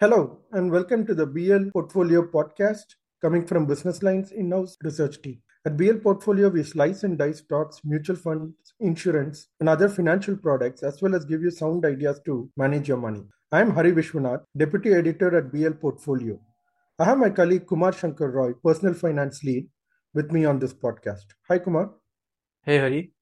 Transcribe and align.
Hello, 0.00 0.38
and 0.52 0.70
welcome 0.70 1.04
to 1.06 1.12
the 1.12 1.26
BL 1.26 1.70
Portfolio 1.72 2.22
podcast 2.22 2.84
coming 3.20 3.44
from 3.44 3.66
Business 3.66 4.00
Lines 4.00 4.30
in 4.30 4.52
house 4.52 4.76
research 4.84 5.20
team. 5.22 5.42
At 5.66 5.76
BL 5.76 5.96
Portfolio, 5.96 6.50
we 6.50 6.62
slice 6.62 7.02
and 7.02 7.18
dice 7.18 7.38
stocks, 7.38 7.80
mutual 7.82 8.14
funds, 8.14 8.54
insurance, 8.78 9.48
and 9.58 9.68
other 9.68 9.88
financial 9.88 10.36
products, 10.36 10.84
as 10.84 11.02
well 11.02 11.16
as 11.16 11.24
give 11.24 11.42
you 11.42 11.50
sound 11.50 11.84
ideas 11.84 12.20
to 12.26 12.48
manage 12.56 12.86
your 12.86 12.96
money. 12.96 13.24
I 13.50 13.60
am 13.60 13.72
Hari 13.72 13.90
Vishwanath, 13.90 14.44
Deputy 14.56 14.94
Editor 14.94 15.36
at 15.36 15.50
BL 15.50 15.72
Portfolio. 15.80 16.38
I 17.00 17.04
have 17.04 17.18
my 17.18 17.30
colleague 17.30 17.66
Kumar 17.66 17.92
Shankar 17.92 18.30
Roy, 18.30 18.52
Personal 18.52 18.94
Finance 18.94 19.42
Lead, 19.42 19.68
with 20.14 20.30
me 20.30 20.44
on 20.44 20.60
this 20.60 20.74
podcast. 20.74 21.24
Hi, 21.48 21.58
Kumar. 21.58 21.90
Hey, 22.62 22.78
Hari. 22.78 23.17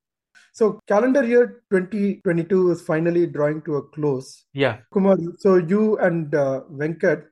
So 0.53 0.81
calendar 0.89 1.25
year 1.25 1.63
2022 1.71 2.71
is 2.71 2.81
finally 2.83 3.27
drawing 3.27 3.63
to 3.63 3.77
a 3.77 3.83
close. 3.83 4.45
Yeah. 4.53 4.79
Kumar, 4.93 5.17
so 5.39 5.57
you 5.57 5.99
and 5.99 6.35
uh, 6.35 6.63
Venkat 6.73 7.25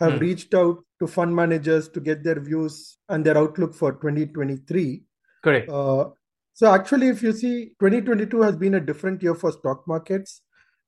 have 0.00 0.14
Hmm. 0.14 0.18
reached 0.18 0.54
out 0.54 0.78
to 1.00 1.06
fund 1.06 1.34
managers 1.34 1.88
to 1.90 2.00
get 2.00 2.22
their 2.22 2.38
views 2.40 2.98
and 3.08 3.24
their 3.24 3.36
outlook 3.38 3.74
for 3.74 3.92
2023. 3.92 5.02
Correct. 5.42 5.68
Uh, 5.70 6.10
so 6.52 6.72
actually, 6.72 7.08
if 7.08 7.22
you 7.22 7.32
see, 7.32 7.72
2022 7.80 8.40
has 8.42 8.56
been 8.56 8.74
a 8.74 8.80
different 8.80 9.22
year 9.22 9.34
for 9.34 9.52
stock 9.52 9.86
markets. 9.86 10.42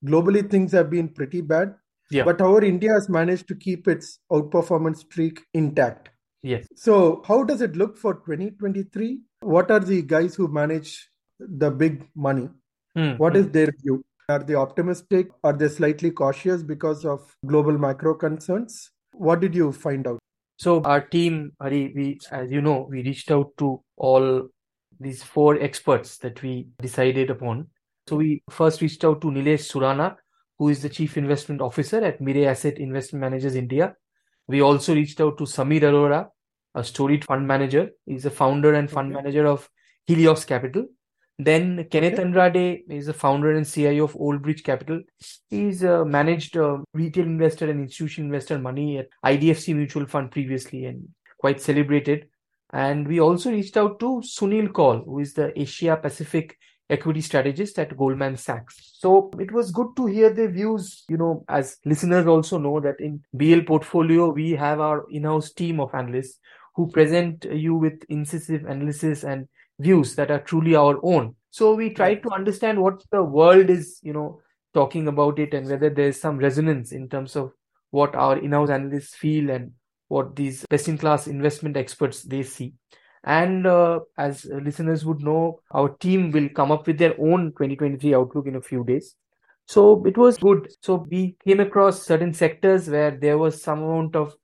Globally, 0.04 0.48
things 0.50 0.72
have 0.72 0.90
been 0.90 1.08
pretty 1.08 1.40
bad. 1.40 1.74
Yeah. 2.10 2.24
But 2.24 2.40
however, 2.40 2.64
India 2.64 2.92
has 2.92 3.08
managed 3.08 3.48
to 3.48 3.54
keep 3.54 3.86
its 3.88 4.18
outperformance 4.32 4.98
streak 4.98 5.42
intact. 5.52 6.08
Yes. 6.42 6.66
So, 6.76 7.22
how 7.26 7.42
does 7.42 7.60
it 7.60 7.76
look 7.76 7.98
for 7.98 8.14
2023? 8.14 9.20
What 9.40 9.70
are 9.70 9.80
the 9.80 10.02
guys 10.02 10.34
who 10.34 10.48
manage 10.48 11.10
the 11.38 11.70
big 11.70 12.06
money? 12.14 12.48
Hmm. 12.94 13.12
What 13.12 13.36
is 13.36 13.48
their 13.48 13.72
view? 13.82 14.04
Are 14.28 14.40
they 14.40 14.54
optimistic? 14.54 15.30
Are 15.42 15.52
they 15.52 15.68
slightly 15.68 16.10
cautious 16.10 16.62
because 16.62 17.04
of 17.04 17.34
global 17.46 17.78
macro 17.78 18.14
concerns? 18.14 18.90
What 19.12 19.40
did 19.40 19.54
you 19.54 19.72
find 19.72 20.06
out? 20.06 20.18
So 20.58 20.82
our 20.82 21.00
team, 21.00 21.52
Hari, 21.60 21.92
we, 21.94 22.18
as 22.30 22.50
you 22.50 22.60
know, 22.60 22.86
we 22.90 23.02
reached 23.02 23.30
out 23.30 23.52
to 23.58 23.80
all 23.96 24.48
these 25.00 25.22
four 25.22 25.60
experts 25.60 26.18
that 26.18 26.42
we 26.42 26.68
decided 26.82 27.30
upon. 27.30 27.68
So 28.08 28.16
we 28.16 28.42
first 28.50 28.80
reached 28.80 29.04
out 29.04 29.20
to 29.20 29.28
Neelesh 29.28 29.70
Surana, 29.72 30.16
who 30.58 30.68
is 30.68 30.82
the 30.82 30.88
Chief 30.88 31.16
Investment 31.16 31.60
Officer 31.60 32.04
at 32.04 32.20
Mirae 32.20 32.46
Asset 32.46 32.78
Investment 32.78 33.20
Managers 33.20 33.54
India. 33.54 33.94
We 34.48 34.60
also 34.62 34.94
reached 34.94 35.20
out 35.20 35.38
to 35.38 35.44
Samir 35.44 35.82
Arora, 35.82 36.26
a 36.74 36.82
storied 36.82 37.24
fund 37.24 37.46
manager. 37.46 37.90
He's 38.06 38.26
a 38.26 38.30
founder 38.30 38.74
and 38.74 38.90
fund 38.90 39.12
Okay. 39.14 39.22
manager 39.22 39.46
of 39.46 39.70
Helios 40.06 40.44
Capital. 40.44 40.86
Then 41.38 41.86
Kenneth. 41.90 42.18
Andrade 42.18 42.82
is 42.88 43.06
the 43.06 43.12
founder 43.12 43.52
and 43.52 43.66
CIO 43.66 44.04
of 44.04 44.16
Old 44.16 44.42
Bridge 44.42 44.64
Capital. 44.64 45.00
He's 45.48 45.84
uh, 45.84 46.04
managed 46.04 46.56
uh, 46.56 46.78
retail 46.92 47.24
investor 47.24 47.70
and 47.70 47.80
institutional 47.80 48.26
investor 48.26 48.58
money 48.58 48.98
at 48.98 49.08
IDFC 49.24 49.74
Mutual 49.76 50.06
Fund 50.06 50.32
previously 50.32 50.86
and 50.86 51.08
quite 51.38 51.60
celebrated. 51.60 52.26
And 52.72 53.06
we 53.06 53.20
also 53.20 53.52
reached 53.52 53.76
out 53.76 54.00
to 54.00 54.20
Sunil 54.24 54.68
Koul, 54.68 55.04
who 55.04 55.20
is 55.20 55.32
the 55.34 55.58
Asia 55.58 55.96
Pacific 55.96 56.58
equity 56.90 57.20
strategist 57.20 57.78
at 57.78 57.96
Goldman 57.96 58.36
Sachs. 58.36 58.94
So 58.94 59.30
it 59.38 59.52
was 59.52 59.70
good 59.70 59.94
to 59.96 60.06
hear 60.06 60.30
their 60.30 60.50
views. 60.50 61.04
You 61.08 61.18
know, 61.18 61.44
as 61.48 61.76
listeners 61.84 62.26
also 62.26 62.58
know 62.58 62.80
that 62.80 63.00
in 63.00 63.22
BL 63.32 63.60
portfolio, 63.60 64.30
we 64.30 64.52
have 64.52 64.80
our 64.80 65.06
in-house 65.10 65.52
team 65.52 65.80
of 65.80 65.94
analysts 65.94 66.40
who 66.78 66.86
present 66.86 67.44
you 67.50 67.74
with 67.74 68.04
incisive 68.08 68.64
analysis 68.64 69.24
and 69.24 69.48
views 69.80 70.14
that 70.14 70.30
are 70.30 70.38
truly 70.38 70.76
our 70.76 71.00
own. 71.02 71.34
So 71.50 71.74
we 71.74 71.90
try 71.90 72.14
to 72.14 72.30
understand 72.30 72.80
what 72.80 73.02
the 73.10 73.20
world 73.20 73.68
is, 73.68 73.98
you 74.00 74.12
know, 74.12 74.40
talking 74.74 75.08
about 75.08 75.40
it 75.40 75.54
and 75.54 75.68
whether 75.68 75.90
there's 75.90 76.20
some 76.20 76.38
resonance 76.38 76.92
in 76.92 77.08
terms 77.08 77.34
of 77.34 77.50
what 77.90 78.14
our 78.14 78.38
in-house 78.38 78.70
analysts 78.70 79.16
feel 79.16 79.50
and 79.50 79.72
what 80.06 80.36
these 80.36 80.64
best-in-class 80.70 81.26
investment 81.26 81.76
experts 81.76 82.22
they 82.22 82.44
see. 82.44 82.74
And 83.24 83.66
uh, 83.66 83.98
as 84.16 84.44
listeners 84.44 85.04
would 85.04 85.20
know, 85.20 85.58
our 85.72 85.88
team 85.88 86.30
will 86.30 86.48
come 86.48 86.70
up 86.70 86.86
with 86.86 86.98
their 86.98 87.20
own 87.20 87.46
2023 87.58 88.14
outlook 88.14 88.46
in 88.46 88.54
a 88.54 88.62
few 88.62 88.84
days. 88.84 89.16
So 89.66 90.04
it 90.06 90.16
was 90.16 90.38
good. 90.38 90.70
So 90.80 91.04
we 91.10 91.36
came 91.44 91.58
across 91.58 92.04
certain 92.04 92.32
sectors 92.34 92.88
where 92.88 93.10
there 93.10 93.36
was 93.36 93.60
some 93.60 93.82
amount 93.82 94.14
of 94.14 94.36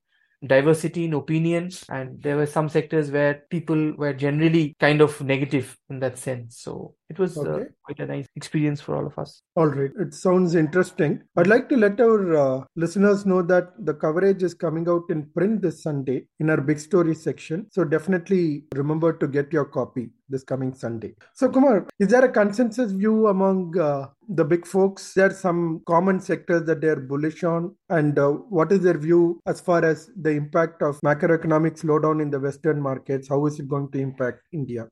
diversity 0.46 1.04
in 1.04 1.14
opinions, 1.14 1.84
and 1.88 2.22
there 2.22 2.36
were 2.36 2.46
some 2.46 2.68
sectors 2.68 3.10
where 3.10 3.44
people 3.50 3.94
were 3.96 4.12
generally 4.12 4.76
kind 4.80 5.00
of 5.00 5.20
negative 5.20 5.76
in 5.94 6.00
that 6.00 6.18
sense. 6.18 6.58
So 6.58 6.94
it 7.08 7.18
was 7.18 7.38
uh, 7.38 7.64
quite 7.84 8.00
a 8.00 8.06
nice 8.06 8.26
experience 8.36 8.80
for 8.80 8.96
all 8.96 9.06
of 9.06 9.18
us. 9.18 9.42
All 9.56 9.66
right, 9.66 9.90
it 10.04 10.14
sounds 10.14 10.54
interesting. 10.54 11.22
I'd 11.36 11.46
like 11.46 11.68
to 11.70 11.76
let 11.76 12.00
our 12.00 12.36
uh, 12.36 12.64
listeners 12.76 13.24
know 13.24 13.42
that 13.42 13.72
the 13.84 13.94
coverage 13.94 14.42
is 14.42 14.54
coming 14.54 14.88
out 14.88 15.04
in 15.10 15.30
print 15.36 15.62
this 15.62 15.82
Sunday 15.82 16.26
in 16.40 16.50
our 16.50 16.60
big 16.60 16.78
story 16.78 17.14
section. 17.14 17.66
So 17.70 17.84
definitely 17.84 18.64
remember 18.74 19.12
to 19.12 19.26
get 19.28 19.52
your 19.52 19.64
copy 19.64 20.10
this 20.28 20.42
coming 20.42 20.74
Sunday. 20.74 21.14
So, 21.34 21.48
Kumar, 21.48 21.86
is 21.98 22.08
there 22.08 22.24
a 22.24 22.32
consensus 22.32 22.92
view 22.92 23.28
among 23.28 23.78
uh, 23.78 24.06
the 24.28 24.44
big 24.44 24.66
folks? 24.66 25.12
There 25.12 25.26
are 25.26 25.34
some 25.34 25.82
common 25.86 26.18
sectors 26.20 26.64
that 26.64 26.80
they're 26.80 27.00
bullish 27.12 27.44
on, 27.44 27.74
and 27.90 28.18
uh, 28.18 28.30
what 28.30 28.72
is 28.72 28.80
their 28.80 28.98
view 28.98 29.40
as 29.46 29.60
far 29.60 29.84
as 29.84 30.10
the 30.20 30.30
impact 30.30 30.82
of 30.82 31.00
macroeconomic 31.02 31.80
slowdown 31.80 32.22
in 32.22 32.30
the 32.30 32.40
Western 32.40 32.80
markets? 32.80 33.28
How 33.28 33.44
is 33.46 33.60
it 33.60 33.68
going 33.68 33.90
to 33.92 33.98
impact 33.98 34.40
India? 34.52 34.88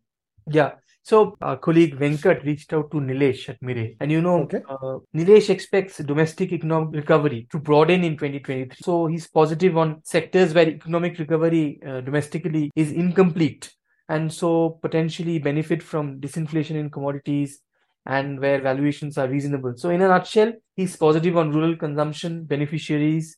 Yeah. 0.50 0.72
So 1.04 1.36
our 1.40 1.56
colleague 1.56 1.98
Venkat 1.98 2.44
reached 2.44 2.72
out 2.72 2.90
to 2.92 2.98
Neelesh 2.98 3.48
at 3.48 3.60
Mirae. 3.60 3.96
And 4.00 4.10
you 4.12 4.20
know, 4.22 4.42
Okay. 4.42 4.62
uh, 4.68 4.98
Neelesh 5.14 5.50
expects 5.50 5.98
domestic 5.98 6.52
economic 6.52 6.94
recovery 6.94 7.48
to 7.50 7.58
broaden 7.58 8.04
in 8.04 8.16
2023. 8.16 8.76
So 8.82 9.06
he's 9.06 9.26
positive 9.28 9.76
on 9.76 10.00
sectors 10.04 10.54
where 10.54 10.68
economic 10.68 11.18
recovery 11.18 11.80
uh, 11.86 12.00
domestically 12.02 12.70
is 12.76 12.92
incomplete 12.92 13.72
and 14.08 14.32
so 14.32 14.78
potentially 14.82 15.38
benefit 15.38 15.82
from 15.82 16.20
disinflation 16.20 16.76
in 16.76 16.91
commodities 16.91 17.60
and 18.06 18.38
where 18.41 18.60
valuations 18.60 19.18
are 19.18 19.28
reasonable. 19.28 19.74
So 19.76 19.91
in 19.91 20.02
a 20.02 20.08
nutshell, 20.08 20.52
he's 20.76 20.96
positive 20.96 21.36
on 21.36 21.50
rural 21.52 21.76
consumption, 21.76 22.44
beneficiaries, 22.44 23.36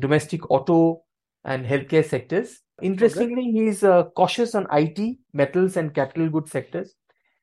domestic 0.00 0.50
auto 0.50 1.02
and 1.44 1.64
healthcare 1.64 2.04
sectors. 2.04 2.60
Interestingly, 2.82 3.52
he's 3.52 3.82
uh, 3.84 4.04
cautious 4.16 4.54
on 4.54 4.66
IT, 4.70 5.16
metals, 5.32 5.76
and 5.78 5.94
capital 5.94 6.28
goods 6.28 6.50
sectors. 6.50 6.94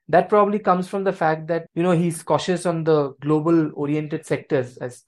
That 0.09 0.29
probably 0.29 0.59
comes 0.59 0.87
from 0.87 1.03
the 1.03 1.13
fact 1.13 1.47
that 1.47 1.67
you 1.75 1.83
know 1.83 1.91
he's 1.91 2.23
cautious 2.23 2.65
on 2.65 2.83
the 2.83 3.13
global 3.21 3.71
oriented 3.73 4.25
sectors 4.25 4.77
as 4.77 5.03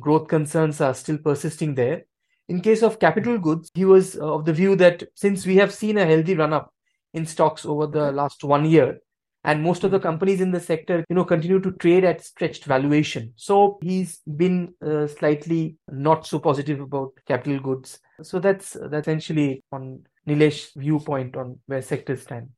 growth 0.00 0.28
concerns 0.28 0.80
are 0.80 0.94
still 0.94 1.18
persisting 1.18 1.74
there. 1.74 2.04
In 2.48 2.60
case 2.60 2.82
of 2.82 2.98
capital 2.98 3.38
goods, 3.38 3.70
he 3.74 3.84
was 3.84 4.16
uh, 4.16 4.34
of 4.34 4.46
the 4.46 4.54
view 4.54 4.74
that 4.76 5.02
since 5.14 5.46
we 5.46 5.56
have 5.56 5.72
seen 5.72 5.98
a 5.98 6.06
healthy 6.06 6.34
run 6.34 6.52
up 6.54 6.72
in 7.12 7.26
stocks 7.26 7.66
over 7.66 7.86
the 7.86 8.10
last 8.12 8.42
one 8.42 8.64
year, 8.64 8.98
and 9.44 9.62
most 9.62 9.84
of 9.84 9.90
the 9.90 10.00
companies 10.00 10.40
in 10.40 10.50
the 10.50 10.60
sector 10.60 11.04
you 11.10 11.14
know 11.14 11.24
continue 11.24 11.60
to 11.60 11.72
trade 11.72 12.04
at 12.04 12.24
stretched 12.24 12.64
valuation. 12.64 13.34
So 13.36 13.78
he's 13.82 14.20
been 14.36 14.72
uh, 14.84 15.08
slightly 15.08 15.76
not 15.90 16.26
so 16.26 16.38
positive 16.38 16.80
about 16.80 17.12
capital 17.26 17.60
goods. 17.60 18.00
So 18.22 18.38
that's 18.38 18.76
that's 18.90 19.06
essentially 19.06 19.62
on 19.72 20.06
Neelesh's 20.26 20.72
viewpoint 20.74 21.36
on 21.36 21.58
where 21.66 21.82
sectors 21.82 22.22
stand 22.22 22.48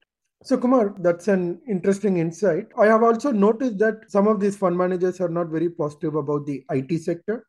So, 0.42 0.56
Kumar, 0.56 0.94
that's 0.98 1.28
an 1.28 1.60
interesting 1.68 2.16
insight. 2.16 2.68
I 2.78 2.86
have 2.86 3.02
also 3.02 3.30
noticed 3.30 3.78
that 3.78 4.10
some 4.10 4.26
of 4.26 4.40
these 4.40 4.56
fund 4.56 4.76
managers 4.76 5.20
are 5.20 5.28
not 5.28 5.48
very 5.48 5.68
positive 5.68 6.14
about 6.14 6.46
the 6.46 6.64
IT 6.70 7.02
sector. 7.02 7.46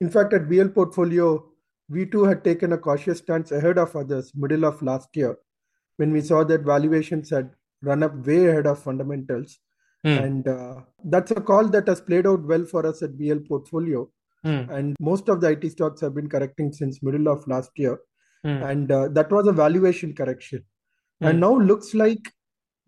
In 0.00 0.08
fact, 0.08 0.32
at 0.32 0.48
BL 0.48 0.68
Portfolio, 0.68 1.44
we 1.88 2.06
too 2.06 2.24
had 2.24 2.44
taken 2.44 2.72
a 2.72 2.78
cautious 2.78 3.18
stance 3.18 3.50
ahead 3.50 3.76
of 3.78 3.96
others 3.96 4.32
middle 4.36 4.64
of 4.64 4.80
last 4.82 5.08
year 5.14 5.36
when 5.96 6.12
we 6.12 6.20
saw 6.20 6.44
that 6.44 6.60
valuations 6.60 7.30
had 7.30 7.50
run 7.82 8.04
up 8.04 8.14
way 8.24 8.46
ahead 8.46 8.66
of 8.66 8.80
fundamentals. 8.80 9.58
Hmm. 10.04 10.08
And 10.08 10.48
uh, 10.48 10.74
that's 11.04 11.32
a 11.32 11.40
call 11.40 11.66
that 11.68 11.88
has 11.88 12.00
played 12.00 12.26
out 12.26 12.44
well 12.44 12.64
for 12.64 12.86
us 12.86 13.02
at 13.02 13.18
BL 13.18 13.38
Portfolio. 13.48 14.08
Hmm. 14.44 14.70
And 14.70 14.96
most 15.00 15.28
of 15.28 15.40
the 15.40 15.48
IT 15.48 15.72
stocks 15.72 16.00
have 16.02 16.14
been 16.14 16.28
correcting 16.28 16.72
since 16.72 17.02
middle 17.02 17.26
of 17.26 17.44
last 17.48 17.72
year. 17.74 17.98
Hmm. 18.44 18.62
And 18.62 18.92
uh, 18.92 19.08
that 19.08 19.32
was 19.32 19.48
a 19.48 19.52
valuation 19.52 20.14
correction. 20.14 20.64
And 21.20 21.38
Hmm. 21.38 21.40
now 21.40 21.58
looks 21.58 21.94
like 21.94 22.30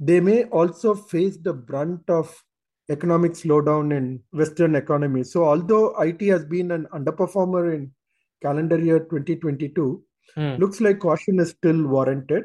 they 0.01 0.19
may 0.21 0.45
also 0.45 0.95
face 0.95 1.37
the 1.37 1.53
brunt 1.53 2.09
of 2.09 2.43
economic 2.89 3.33
slowdown 3.33 3.97
in 3.97 4.21
Western 4.33 4.75
economies. 4.75 5.33
So, 5.33 5.45
although 5.45 5.95
IT 5.99 6.23
has 6.29 6.45
been 6.45 6.71
an 6.73 6.87
underperformer 6.93 7.75
in 7.75 7.93
calendar 8.43 8.79
year 8.79 9.01
2022, 9.01 10.03
Hmm. 10.37 10.55
looks 10.63 10.81
like 10.81 10.99
caution 11.01 11.41
is 11.41 11.51
still 11.51 11.87
warranted. 11.87 12.45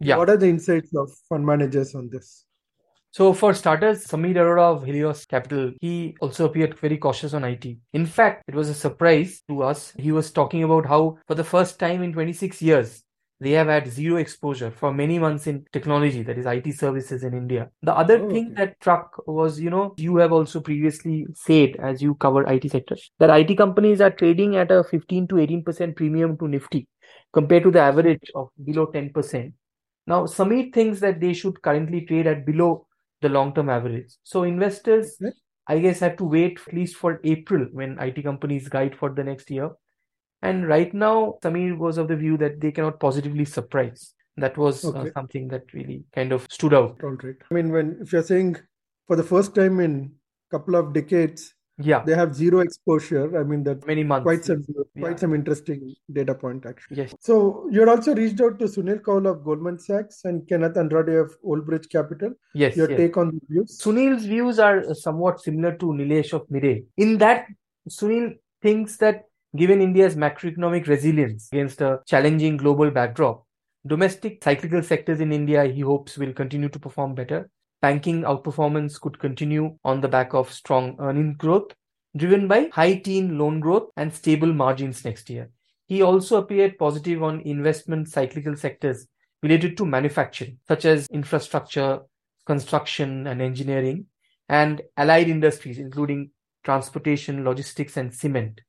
yeah 0.00 0.16
What 0.18 0.30
are 0.30 0.36
the 0.36 0.48
insights 0.48 0.92
of 0.96 1.10
fund 1.28 1.44
managers 1.46 1.94
on 1.94 2.08
this? 2.10 2.44
So 3.18 3.32
for 3.32 3.54
starters, 3.54 4.06
Samir 4.06 4.36
Arora 4.42 4.66
of 4.76 4.84
Helios 4.84 5.24
Capital, 5.24 5.72
he 5.80 6.16
also 6.20 6.46
appeared 6.46 6.78
very 6.78 6.96
cautious 6.98 7.32
on 7.34 7.44
IT. 7.44 7.78
In 7.92 8.06
fact, 8.06 8.42
it 8.48 8.54
was 8.60 8.68
a 8.68 8.74
surprise 8.74 9.42
to 9.48 9.62
us. 9.62 9.92
He 10.06 10.10
was 10.12 10.30
talking 10.32 10.64
about 10.64 10.86
how 10.86 11.18
for 11.28 11.34
the 11.36 11.44
first 11.44 11.78
time 11.78 12.02
in 12.02 12.12
26 12.12 12.60
years, 12.62 13.02
they 13.40 13.50
have 13.52 13.66
had 13.66 13.88
zero 13.88 14.16
exposure 14.16 14.70
for 14.70 14.92
many 14.92 15.18
months 15.18 15.46
in 15.46 15.64
technology, 15.72 16.22
that 16.22 16.38
is 16.38 16.46
IT 16.46 16.72
services 16.72 17.24
in 17.24 17.34
India. 17.34 17.70
The 17.82 17.94
other 17.94 18.18
Oh, 18.18 18.30
thing 18.30 18.52
okay. 18.52 18.54
that 18.56 18.76
struck 18.80 19.22
was, 19.26 19.60
you 19.60 19.70
know, 19.70 19.94
you 19.96 20.16
have 20.16 20.32
also 20.32 20.60
previously 20.60 21.26
said, 21.34 21.76
as 21.76 22.00
you 22.02 22.14
cover 22.14 22.44
IT 22.50 22.70
sectors 22.70 23.10
that 23.18 23.30
IT 23.30 23.56
companies 23.56 24.00
are 24.00 24.10
trading 24.10 24.56
at 24.56 24.70
a 24.70 24.84
15 24.84 25.28
to 25.28 25.34
18% 25.36 25.96
premium 25.96 26.38
to 26.38 26.48
Nifty 26.48 26.88
compared 27.32 27.64
to 27.64 27.70
the 27.70 27.80
average 27.80 28.30
of 28.34 28.48
below 28.64 28.86
10%. 28.86 29.52
Now, 30.06 30.24
Samir 30.24 30.72
thinks 30.72 31.00
that 31.00 31.20
they 31.20 31.32
should 31.32 31.60
currently 31.62 32.02
trade 32.02 32.26
at 32.26 32.46
below 32.46 32.86
the 33.20 33.28
long-term 33.28 33.68
average. 33.70 34.14
So 34.22 34.44
investors. 34.44 35.18
I 35.66 35.78
guess, 35.78 36.00
have 36.00 36.18
to 36.18 36.24
wait 36.24 36.60
at 36.66 36.74
least 36.74 36.96
for 36.96 37.20
April 37.24 37.66
when 37.72 37.98
IT 37.98 38.22
companies 38.22 38.68
guide 38.68 38.94
for 38.94 39.08
the 39.08 39.24
next 39.24 39.50
year. 39.50 39.70
And 40.44 40.68
right 40.68 40.92
now, 40.94 41.38
Samir 41.42 41.76
was 41.78 41.98
of 41.98 42.08
the 42.08 42.16
view 42.16 42.36
that 42.38 42.60
they 42.60 42.70
cannot 42.72 43.00
positively 43.00 43.44
surprise. 43.44 44.14
That 44.36 44.56
was 44.58 44.84
uh, 44.84 45.10
something 45.14 45.48
that 45.48 45.72
really 45.72 46.04
kind 46.14 46.32
of 46.32 46.46
stood 46.50 46.74
out. 46.74 47.00
All 47.02 47.10
right. 47.22 47.36
I 47.50 47.54
mean, 47.54 47.70
when 47.72 47.98
if 48.02 48.12
you're 48.12 48.22
saying 48.30 48.56
for 49.06 49.16
the 49.16 49.22
first 49.22 49.54
time 49.54 49.78
in 49.80 50.10
a 50.48 50.56
couple 50.56 50.74
of 50.80 50.92
decades 50.92 51.54
Yeah, 51.86 52.02
they 52.06 52.14
have 52.18 52.34
zero 52.38 52.58
exposure, 52.64 53.22
I 53.38 53.42
mean 53.52 53.62
that 53.68 53.86
many 53.86 54.02
months. 54.10 54.24
quite 54.26 54.44
some 54.48 54.60
Yeah. 54.74 55.00
quite 55.04 55.18
some 55.22 55.32
interesting 55.38 55.80
data 56.18 56.34
point 56.42 56.66
actually. 56.70 56.98
Yes. 57.00 57.14
So 57.28 57.38
you 57.70 57.80
had 57.80 57.88
also 57.94 58.14
reached 58.18 58.40
out 58.46 58.58
to 58.60 58.66
Sunil 58.74 59.00
Koul 59.08 59.26
of 59.30 59.40
Goldman 59.48 59.78
Sachs 59.86 60.20
and 60.24 60.46
Kenneth 60.52 60.76
Andrade 60.82 61.10
of 61.22 61.34
Old 61.52 61.64
Bridge 61.70 61.88
Capital. 61.96 62.32
Yes, 62.64 62.76
Your 62.80 62.88
yes. 62.92 62.98
take 63.02 63.16
on 63.22 63.32
the 63.34 63.40
views? 63.54 63.76
Sunil's 63.84 64.24
views 64.34 64.60
are 64.68 64.78
somewhat 64.94 65.40
similar 65.46 65.72
to 65.84 65.86
Neelesh 66.00 66.32
of 66.40 66.46
Mirae. 66.58 66.84
In 67.06 67.18
that, 67.24 67.46
Sunil 67.98 68.28
thinks 68.62 68.96
that 68.98 69.24
given 69.56 69.80
India's 69.80 70.16
macroeconomic 70.16 70.86
resilience 70.86 71.48
against 71.52 71.80
a 71.80 72.00
challenging 72.06 72.56
global 72.56 72.90
backdrop, 72.90 73.44
domestic 73.86 74.42
cyclical 74.42 74.82
sectors 74.82 75.20
in 75.20 75.32
India, 75.32 75.64
he 75.64 75.80
hopes, 75.80 76.18
will 76.18 76.32
continue 76.32 76.68
to 76.68 76.78
perform 76.78 77.14
better. 77.14 77.50
Banking 77.82 78.22
outperformance 78.22 79.00
could 79.00 79.18
continue 79.18 79.76
on 79.84 80.00
the 80.00 80.08
back 80.08 80.32
of 80.32 80.50
strong 80.50 80.96
earnings 80.98 81.36
growth, 81.36 81.72
driven 82.16 82.48
by 82.48 82.68
high 82.72 82.94
teen 82.94 83.38
loan 83.38 83.60
growth 83.60 83.90
and 83.96 84.12
stable 84.12 84.52
margins 84.52 85.04
next 85.04 85.28
year. 85.28 85.50
He 85.86 86.00
also 86.00 86.38
appeared 86.38 86.78
positive 86.78 87.22
on 87.22 87.40
investment 87.42 88.08
cyclical 88.08 88.56
sectors 88.56 89.06
related 89.42 89.76
to 89.76 89.84
manufacturing, 89.84 90.58
such 90.66 90.86
as 90.86 91.06
infrastructure, 91.08 92.00
construction 92.46 93.26
and 93.26 93.42
engineering, 93.42 94.06
and 94.48 94.80
allied 94.96 95.28
industries, 95.28 95.78
including 95.78 96.30
transportation, 96.62 97.44
logistics, 97.44 97.98
and 97.98 98.14
cement. 98.14 98.62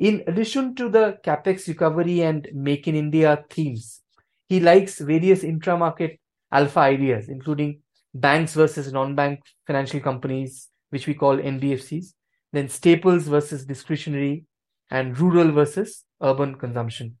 In 0.00 0.24
addition 0.26 0.74
to 0.76 0.88
the 0.88 1.18
capex 1.22 1.68
recovery 1.68 2.22
and 2.22 2.48
make 2.54 2.88
in 2.88 2.94
India 2.94 3.44
themes, 3.50 4.00
he 4.48 4.58
likes 4.58 4.98
various 4.98 5.44
intra-market 5.44 6.18
alpha 6.50 6.80
ideas, 6.80 7.28
including 7.28 7.82
banks 8.14 8.54
versus 8.54 8.90
non-bank 8.94 9.40
financial 9.66 10.00
companies, 10.00 10.68
which 10.88 11.06
we 11.06 11.12
call 11.12 11.36
NBFCs, 11.36 12.14
then 12.50 12.70
staples 12.70 13.28
versus 13.28 13.66
discretionary, 13.66 14.46
and 14.90 15.18
rural 15.18 15.52
versus 15.52 16.04
urban 16.22 16.54
consumption. 16.54 17.18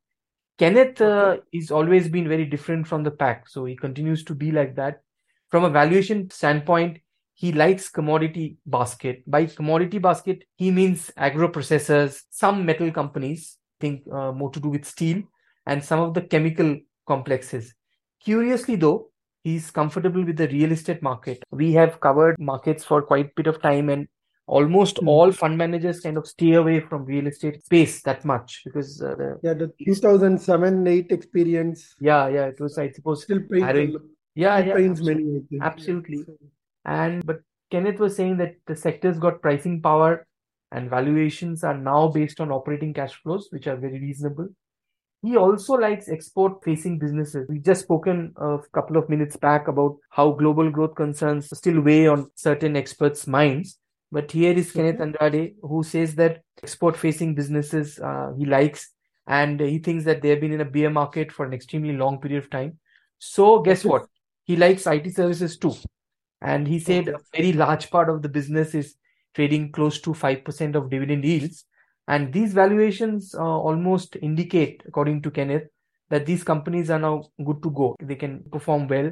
Kenneth 0.58 1.02
uh, 1.02 1.36
is 1.52 1.70
always 1.70 2.08
been 2.08 2.28
very 2.28 2.46
different 2.46 2.88
from 2.88 3.02
the 3.02 3.10
pack, 3.10 3.46
so 3.46 3.66
he 3.66 3.76
continues 3.76 4.24
to 4.24 4.34
be 4.34 4.52
like 4.52 4.74
that. 4.76 5.02
From 5.50 5.64
a 5.64 5.70
valuation 5.70 6.30
standpoint, 6.30 7.00
he 7.40 7.52
likes 7.52 7.88
commodity 7.88 8.58
basket. 8.66 9.22
By 9.26 9.46
commodity 9.46 9.98
basket, 9.98 10.44
he 10.56 10.70
means 10.70 11.10
agro 11.16 11.48
processors, 11.48 12.22
some 12.30 12.64
metal 12.66 12.90
companies, 12.92 13.58
think 13.80 14.02
uh, 14.12 14.32
more 14.32 14.50
to 14.50 14.60
do 14.60 14.68
with 14.68 14.84
steel, 14.84 15.22
and 15.66 15.82
some 15.82 16.00
of 16.00 16.14
the 16.14 16.22
chemical 16.22 16.76
complexes. 17.06 17.74
Curiously, 18.22 18.76
though, 18.76 19.10
he's 19.42 19.70
comfortable 19.70 20.24
with 20.24 20.36
the 20.36 20.48
real 20.48 20.72
estate 20.72 21.02
market. 21.02 21.42
We 21.50 21.72
have 21.72 22.00
covered 22.00 22.36
markets 22.38 22.84
for 22.84 23.02
quite 23.02 23.26
a 23.26 23.32
bit 23.36 23.46
of 23.46 23.62
time, 23.62 23.88
and 23.88 24.06
almost 24.46 24.98
Hmm. 24.98 25.06
all 25.06 25.32
fund 25.32 25.56
managers 25.56 26.00
kind 26.00 26.16
of 26.18 26.26
stay 26.26 26.52
away 26.54 26.80
from 26.80 27.04
real 27.06 27.26
estate 27.26 27.64
space 27.64 28.02
that 28.02 28.24
much 28.24 28.62
because 28.64 29.00
uh, 29.00 29.14
the 29.14 29.38
Yeah, 29.42 29.54
the 29.54 29.72
2007 29.86 30.86
8 30.86 31.12
experience 31.12 31.94
yeah 32.00 32.26
yeah 32.28 32.46
it 32.46 32.60
was 32.60 32.76
I 32.76 32.90
suppose 32.90 33.22
still 33.22 33.40
pains 33.50 33.64
a 33.64 33.66
harrowing. 33.66 33.92
lot. 33.92 34.02
Yeah, 34.34 34.58
it 34.58 34.66
yeah, 34.68 34.74
pains 34.74 35.00
absolutely. 35.00 35.24
many. 35.24 35.60
Absolutely. 35.60 36.24
And 36.84 37.24
but 37.26 37.40
Kenneth 37.70 37.98
was 37.98 38.16
saying 38.16 38.38
that 38.38 38.56
the 38.66 38.76
sector's 38.76 39.18
got 39.18 39.42
pricing 39.42 39.80
power 39.80 40.26
and 40.72 40.90
valuations 40.90 41.64
are 41.64 41.76
now 41.76 42.08
based 42.08 42.40
on 42.40 42.50
operating 42.50 42.94
cash 42.94 43.14
flows, 43.22 43.48
which 43.50 43.66
are 43.66 43.76
very 43.76 44.00
reasonable. 44.00 44.48
He 45.22 45.36
also 45.36 45.74
likes 45.74 46.08
export 46.08 46.64
facing 46.64 46.98
businesses. 46.98 47.46
We 47.48 47.58
just 47.58 47.82
spoken 47.82 48.32
a 48.36 48.58
couple 48.72 48.96
of 48.96 49.08
minutes 49.08 49.36
back 49.36 49.68
about 49.68 49.98
how 50.08 50.30
global 50.32 50.70
growth 50.70 50.94
concerns 50.94 51.54
still 51.54 51.80
weigh 51.80 52.06
on 52.06 52.30
certain 52.36 52.76
experts' 52.76 53.26
minds. 53.26 53.78
But 54.10 54.32
here 54.32 54.52
is 54.52 54.72
Kenneth. 54.72 55.00
Andrade, 55.00 55.56
who 55.62 55.82
says 55.82 56.14
that 56.16 56.42
export 56.62 56.96
facing 56.96 57.34
businesses 57.34 57.98
uh, 57.98 58.32
he 58.36 58.46
likes, 58.46 58.92
and 59.26 59.60
he 59.60 59.78
thinks 59.78 60.04
that 60.04 60.22
they 60.22 60.30
have 60.30 60.40
been 60.40 60.52
in 60.52 60.62
a 60.62 60.64
bear 60.64 60.90
market 60.90 61.30
for 61.30 61.44
an 61.44 61.52
extremely 61.52 61.92
long 61.92 62.18
period 62.18 62.42
of 62.42 62.50
time. 62.50 62.78
So, 63.18 63.60
guess 63.60 63.84
what? 63.84 64.06
He 64.44 64.56
likes 64.56 64.86
IT 64.86 65.14
services 65.14 65.58
too. 65.58 65.74
And 66.40 66.66
he 66.66 66.78
said 66.78 67.08
a 67.08 67.20
very 67.34 67.52
large 67.52 67.90
part 67.90 68.08
of 68.08 68.22
the 68.22 68.28
business 68.28 68.74
is 68.74 68.94
trading 69.34 69.72
close 69.72 70.00
to 70.00 70.10
5% 70.10 70.74
of 70.74 70.90
dividend 70.90 71.24
yields. 71.24 71.64
And 72.08 72.32
these 72.32 72.54
valuations 72.54 73.34
uh, 73.34 73.42
almost 73.42 74.16
indicate, 74.20 74.82
according 74.86 75.22
to 75.22 75.30
Kenneth, 75.30 75.68
that 76.08 76.26
these 76.26 76.42
companies 76.42 76.90
are 76.90 76.98
now 76.98 77.24
good 77.44 77.62
to 77.62 77.70
go. 77.70 77.96
They 78.02 78.16
can 78.16 78.44
perform 78.50 78.88
well. 78.88 79.10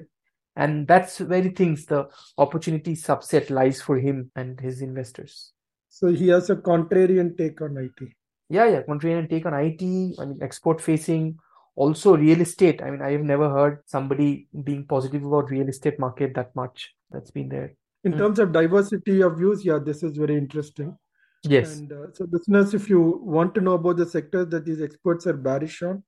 And 0.56 0.88
that's 0.88 1.20
where 1.20 1.42
he 1.42 1.50
thinks 1.50 1.84
the 1.84 2.08
opportunity 2.36 2.96
subset 2.96 3.50
lies 3.50 3.80
for 3.80 3.98
him 3.98 4.32
and 4.34 4.58
his 4.58 4.82
investors. 4.82 5.52
So 5.88 6.08
he 6.08 6.28
has 6.28 6.50
a 6.50 6.56
contrarian 6.56 7.38
take 7.38 7.60
on 7.60 7.76
IT. 7.76 8.08
Yeah, 8.48 8.66
yeah, 8.66 8.82
contrarian 8.82 9.30
take 9.30 9.46
on 9.46 9.54
IT, 9.54 9.82
I 10.18 10.24
mean, 10.24 10.38
export 10.42 10.80
facing, 10.80 11.38
also 11.76 12.16
real 12.16 12.40
estate. 12.40 12.82
I 12.82 12.90
mean, 12.90 13.02
I 13.02 13.12
have 13.12 13.22
never 13.22 13.48
heard 13.48 13.80
somebody 13.86 14.48
being 14.64 14.84
positive 14.86 15.24
about 15.24 15.50
real 15.50 15.68
estate 15.68 16.00
market 16.00 16.34
that 16.34 16.56
much. 16.56 16.94
That's 17.10 17.30
been 17.30 17.48
there. 17.48 17.74
In 18.04 18.12
Mm. 18.12 18.18
terms 18.18 18.38
of 18.38 18.52
diversity 18.52 19.20
of 19.22 19.38
views, 19.38 19.64
yeah, 19.64 19.78
this 19.78 20.02
is 20.02 20.16
very 20.16 20.36
interesting. 20.36 20.96
Yes. 21.44 21.78
And 21.78 21.92
uh, 21.92 22.12
so, 22.12 22.26
listeners, 22.30 22.74
if 22.74 22.88
you 22.90 23.00
want 23.00 23.54
to 23.54 23.60
know 23.60 23.74
about 23.74 23.96
the 23.96 24.06
sectors 24.06 24.48
that 24.48 24.64
these 24.64 24.80
experts 24.80 25.26
are 25.26 25.36
bearish 25.36 25.82
on, 25.82 26.02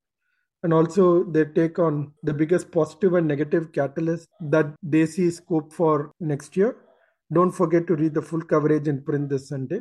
and 0.62 0.75
also 0.75 1.25
their 1.25 1.47
take 1.47 1.79
on 1.79 2.12
the 2.23 2.35
biggest 2.35 2.70
positive 2.70 3.14
and 3.14 3.26
negative 3.26 3.73
catalyst 3.73 4.29
that 4.41 4.75
they 4.82 5.06
see 5.06 5.31
scope 5.31 5.73
for 5.73 6.12
next 6.20 6.56
year, 6.56 6.76
don't 7.32 7.52
forget 7.52 7.87
to 7.87 7.97
read 7.97 8.12
the 8.12 8.21
full 8.23 8.42
coverage 8.42 8.87
in 8.88 9.02
print 9.02 9.28
this 9.30 9.49
Sunday. 9.49 9.80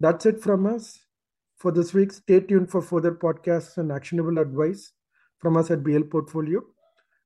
That's 0.00 0.26
it 0.26 0.40
from 0.42 0.66
us 0.66 0.98
for 1.58 1.70
this 1.70 1.94
week. 1.94 2.12
Stay 2.12 2.40
tuned 2.40 2.70
for 2.70 2.82
further 2.82 3.12
podcasts 3.12 3.76
and 3.78 3.92
actionable 3.92 4.38
advice 4.38 4.92
from 5.38 5.56
us 5.56 5.70
at 5.70 5.84
BL 5.84 6.02
Portfolio. 6.02 6.62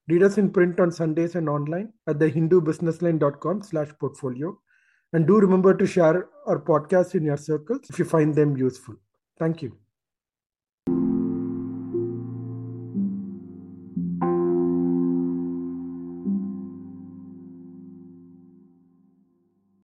Read 0.09 0.23
us 0.23 0.39
in 0.39 0.51
print 0.51 0.79
on 0.79 0.93
Sundays 0.93 1.35
and 1.35 1.49
online 1.49 1.93
at 2.07 2.19
thehindubusinessline.com 2.19 3.63
slash 3.63 3.89
portfolio. 3.99 4.57
And 5.13 5.27
do 5.27 5.39
remember 5.39 5.75
to 5.75 5.87
share 5.87 6.29
our 6.47 6.61
podcast 6.61 7.15
in 7.15 7.25
your 7.25 7.37
circles 7.37 7.81
if 7.91 7.99
you 7.99 8.05
find 8.05 8.35
them 8.35 8.57
useful. 8.57 8.97
Thank 9.39 9.63
you. 9.63 9.77